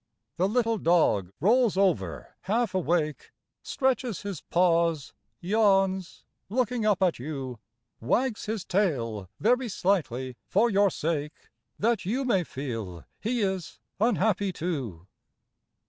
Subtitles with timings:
[0.37, 3.29] The little dog rolls over half awake,
[3.61, 7.59] Stretches his paws, yawns, looking up at you,
[7.99, 14.51] Wags his tail very slightly for your sake, That you may feel he is unhappy
[14.51, 15.05] too.